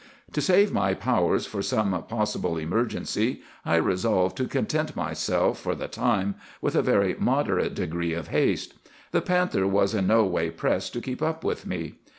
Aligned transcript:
"To 0.31 0.41
save 0.41 0.71
my 0.73 0.95
powers 0.95 1.45
for 1.45 1.61
some 1.61 1.91
possible 2.09 2.57
emergency, 2.57 3.41
I 3.63 3.75
resolved 3.75 4.35
to 4.37 4.47
content 4.47 4.95
myself, 4.95 5.59
for 5.59 5.75
the 5.75 5.87
time, 5.87 6.33
with 6.59 6.73
a 6.75 6.81
very 6.81 7.15
moderate 7.19 7.75
degree 7.75 8.13
of 8.15 8.29
haste. 8.29 8.73
The 9.11 9.21
panther 9.21 9.67
was 9.67 9.93
in 9.93 10.07
no 10.07 10.25
way 10.25 10.49
pressed 10.49 10.93
to 10.93 11.01
keep 11.01 11.21
up 11.21 11.43
with 11.43 11.67
me. 11.67 11.99